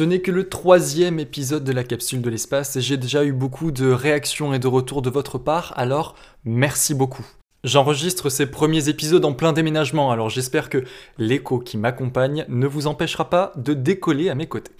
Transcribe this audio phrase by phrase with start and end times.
[0.00, 3.34] Ce n'est que le troisième épisode de la capsule de l'espace et j'ai déjà eu
[3.34, 7.26] beaucoup de réactions et de retours de votre part, alors merci beaucoup.
[7.62, 10.82] J'enregistre ces premiers épisodes en plein déménagement, alors j'espère que
[11.18, 14.72] l'écho qui m'accompagne ne vous empêchera pas de décoller à mes côtés.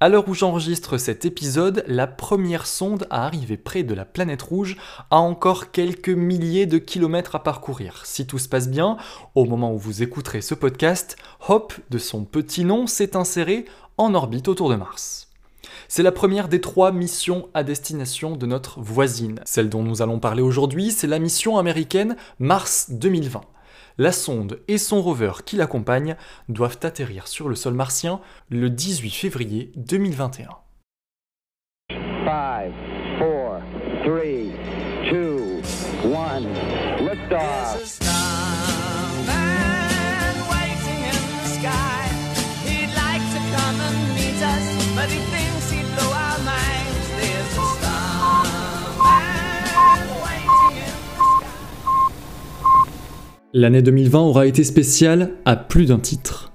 [0.00, 4.42] À l'heure où j'enregistre cet épisode, la première sonde à arriver près de la planète
[4.42, 4.76] rouge
[5.12, 8.04] a encore quelques milliers de kilomètres à parcourir.
[8.04, 8.96] Si tout se passe bien,
[9.36, 11.16] au moment où vous écouterez ce podcast,
[11.48, 13.66] Hop, de son petit nom, s'est inséré
[13.96, 15.23] en orbite autour de Mars.
[15.88, 19.40] C'est la première des trois missions à destination de notre voisine.
[19.44, 23.40] Celle dont nous allons parler aujourd'hui, c'est la mission américaine Mars 2020.
[23.96, 26.16] La sonde et son rover qui l'accompagne
[26.48, 30.48] doivent atterrir sur le sol martien le 18 février 2021.
[31.90, 31.98] 5,
[32.28, 32.72] 4,
[33.20, 33.60] 3,
[35.12, 35.60] 2,
[36.04, 36.40] 1,
[37.00, 38.03] lift
[53.56, 56.50] L'année 2020 aura été spéciale à plus d'un titre.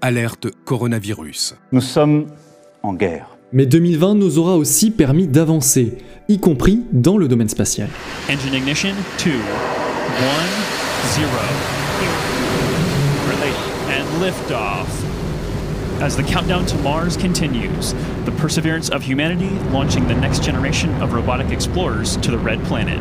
[0.00, 1.54] Alerte coronavirus.
[1.70, 2.26] Nous sommes
[2.82, 3.38] en guerre.
[3.52, 5.98] Mais 2020 nous aura aussi permis d'avancer,
[6.28, 7.86] y compris dans le domaine spatial.
[8.28, 9.34] Engine ignition 2 1
[11.12, 11.28] 0
[13.92, 14.88] and liftoff.
[16.02, 21.12] As the countdown to Mars continues, the perseverance of humanity launching the next generation of
[21.12, 22.98] robotic explorers to the red planet.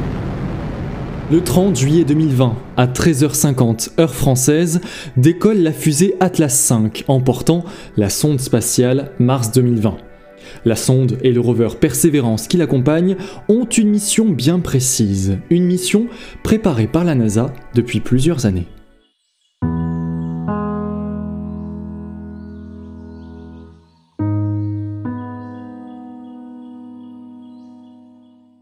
[1.32, 4.82] Le 30 juillet 2020, à 13h50 heure française,
[5.16, 7.64] décolle la fusée Atlas V emportant
[7.98, 9.98] la sonde spatiale Mars 2020.
[10.66, 13.16] La sonde et le rover Perseverance qui l'accompagnent
[13.48, 16.08] ont une mission bien précise, une mission
[16.42, 18.66] préparée par la NASA depuis plusieurs années.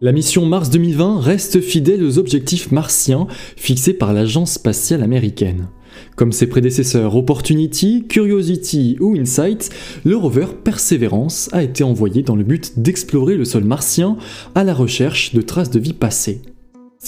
[0.07, 5.67] La mission Mars 2020 reste fidèle aux objectifs martiens fixés par l'agence spatiale américaine.
[6.15, 9.69] Comme ses prédécesseurs Opportunity, Curiosity ou Insight,
[10.05, 14.15] le rover Perseverance a été envoyé dans le but d'explorer le sol martien
[14.55, 16.41] à la recherche de traces de vie passée.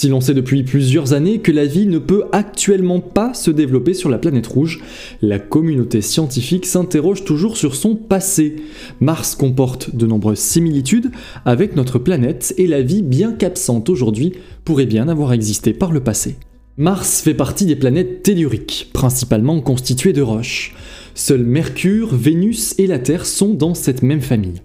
[0.00, 3.92] Si l'on sait depuis plusieurs années que la vie ne peut actuellement pas se développer
[3.92, 4.80] sur la planète rouge,
[5.20, 8.56] la communauté scientifique s'interroge toujours sur son passé.
[9.00, 11.10] Mars comporte de nombreuses similitudes
[11.44, 14.32] avec notre planète et la vie bien qu'absente aujourd'hui
[14.64, 16.36] pourrait bien avoir existé par le passé.
[16.78, 20.74] Mars fait partie des planètes telluriques, principalement constituées de roches.
[21.14, 24.62] Seuls Mercure, Vénus et la Terre sont dans cette même famille.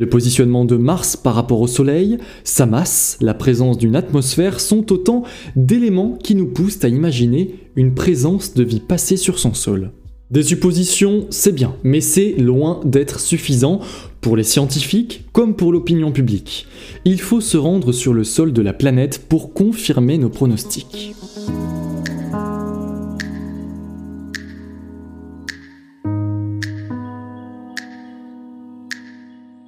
[0.00, 4.90] Le positionnement de Mars par rapport au Soleil, sa masse, la présence d'une atmosphère sont
[4.94, 5.24] autant
[5.56, 9.90] d'éléments qui nous poussent à imaginer une présence de vie passée sur son sol.
[10.30, 13.80] Des suppositions, c'est bien, mais c'est loin d'être suffisant
[14.22, 16.66] pour les scientifiques comme pour l'opinion publique.
[17.04, 21.14] Il faut se rendre sur le sol de la planète pour confirmer nos pronostics.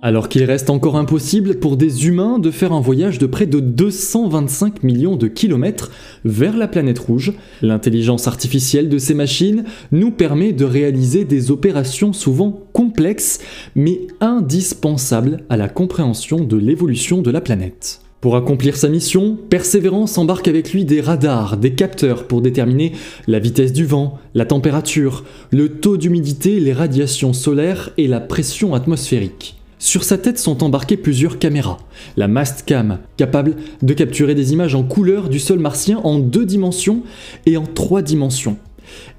[0.05, 3.61] Alors qu'il reste encore impossible pour des humains de faire un voyage de près de
[3.61, 5.93] 225 millions de kilomètres
[6.25, 9.63] vers la planète rouge, l'intelligence artificielle de ces machines
[9.93, 13.39] nous permet de réaliser des opérations souvent complexes
[13.77, 18.01] mais indispensables à la compréhension de l'évolution de la planète.
[18.21, 22.91] Pour accomplir sa mission, Persévérance embarque avec lui des radars, des capteurs pour déterminer
[23.29, 28.75] la vitesse du vent, la température, le taux d'humidité, les radiations solaires et la pression
[28.75, 29.62] atmosphérique.
[29.83, 31.79] Sur sa tête sont embarquées plusieurs caméras.
[32.17, 37.03] La Mastcam, capable de capturer des images en couleur du sol martien en deux dimensions
[37.47, 38.59] et en trois dimensions.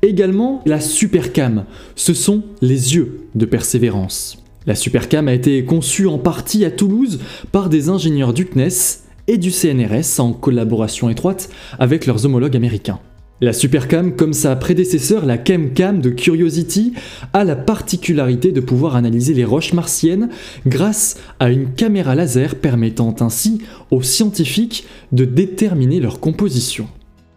[0.01, 1.65] Également la Supercam,
[1.97, 4.41] ce sont les yeux de Persévérance.
[4.65, 7.19] La Supercam a été conçue en partie à Toulouse
[7.51, 13.01] par des ingénieurs du CNES et du CNRS en collaboration étroite avec leurs homologues américains.
[13.43, 16.93] La Supercam, comme sa prédécesseur, la ChemCam de Curiosity,
[17.33, 20.29] a la particularité de pouvoir analyser les roches martiennes
[20.65, 23.61] grâce à une caméra laser permettant ainsi
[23.91, 26.87] aux scientifiques de déterminer leur composition.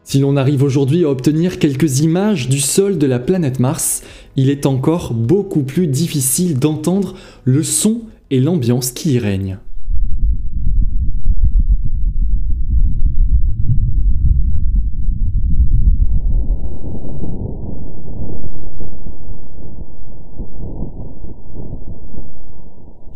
[0.04, 4.04] Si l'on arrive aujourd'hui à obtenir quelques images du sol de la planète Mars,
[4.36, 9.58] il est encore beaucoup plus difficile d'entendre le son et l'ambiance qui y règnent.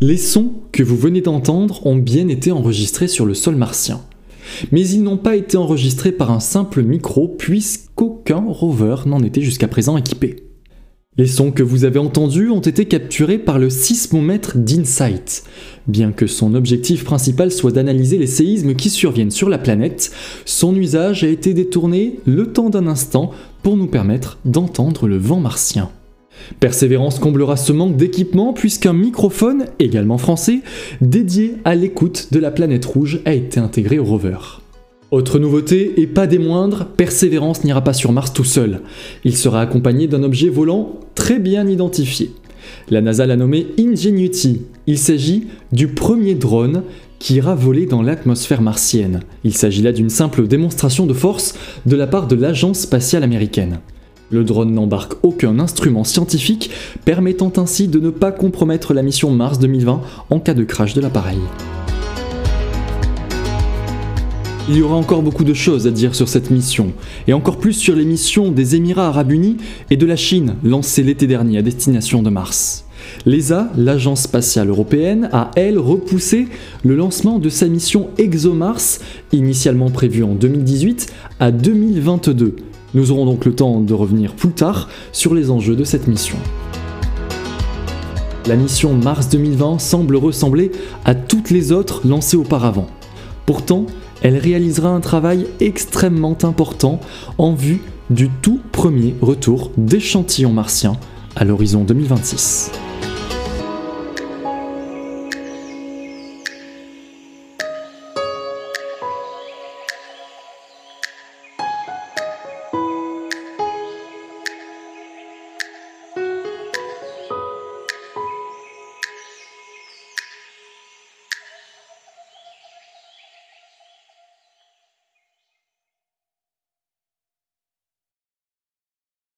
[0.03, 4.01] Les sons que vous venez d'entendre ont bien été enregistrés sur le sol martien.
[4.71, 9.67] Mais ils n'ont pas été enregistrés par un simple micro puisqu'aucun rover n'en était jusqu'à
[9.67, 10.37] présent équipé.
[11.17, 15.43] Les sons que vous avez entendus ont été capturés par le sismomètre d'Insight.
[15.85, 20.11] Bien que son objectif principal soit d'analyser les séismes qui surviennent sur la planète,
[20.45, 23.29] son usage a été détourné le temps d'un instant
[23.61, 25.91] pour nous permettre d'entendre le vent martien.
[26.59, 30.61] Persévérance comblera ce manque d'équipement puisqu'un microphone, également français,
[31.01, 34.37] dédié à l'écoute de la planète rouge a été intégré au rover.
[35.11, 38.79] Autre nouveauté, et pas des moindres, Persévérance n'ira pas sur Mars tout seul.
[39.25, 42.31] Il sera accompagné d'un objet volant très bien identifié.
[42.89, 44.61] La NASA l'a nommé Ingenuity.
[44.87, 46.83] Il s'agit du premier drone
[47.19, 49.19] qui ira voler dans l'atmosphère martienne.
[49.43, 51.55] Il s'agit là d'une simple démonstration de force
[51.85, 53.79] de la part de l'agence spatiale américaine.
[54.31, 56.71] Le drone n'embarque aucun instrument scientifique,
[57.03, 61.01] permettant ainsi de ne pas compromettre la mission Mars 2020 en cas de crash de
[61.01, 61.39] l'appareil.
[64.69, 66.93] Il y aura encore beaucoup de choses à dire sur cette mission,
[67.27, 69.57] et encore plus sur les missions des Émirats arabes unis
[69.89, 72.85] et de la Chine lancées l'été dernier à destination de Mars.
[73.25, 76.47] L'ESA, l'agence spatiale européenne, a elle repoussé
[76.85, 78.99] le lancement de sa mission ExoMars,
[79.33, 81.11] initialement prévue en 2018,
[81.41, 82.55] à 2022.
[82.93, 86.37] Nous aurons donc le temps de revenir plus tard sur les enjeux de cette mission.
[88.47, 90.71] La mission Mars 2020 semble ressembler
[91.05, 92.87] à toutes les autres lancées auparavant.
[93.45, 93.85] Pourtant,
[94.21, 96.99] elle réalisera un travail extrêmement important
[97.37, 100.97] en vue du tout premier retour d'échantillons martiens
[101.35, 102.71] à l'horizon 2026.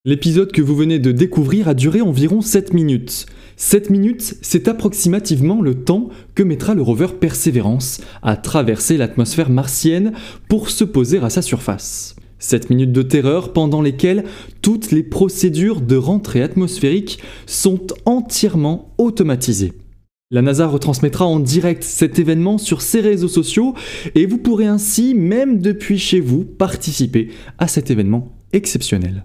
[0.05, 3.25] L'épisode que vous venez de découvrir a duré environ 7 minutes.
[3.55, 10.11] 7 minutes, c'est approximativement le temps que mettra le rover Perseverance à traverser l'atmosphère martienne
[10.49, 12.17] pour se poser à sa surface.
[12.39, 14.25] 7 minutes de terreur pendant lesquelles
[14.61, 19.71] toutes les procédures de rentrée atmosphérique sont entièrement automatisées.
[20.31, 23.73] La NASA retransmettra en direct cet événement sur ses réseaux sociaux
[24.15, 29.23] et vous pourrez ainsi, même depuis chez vous, participer à cet événement exceptionnel.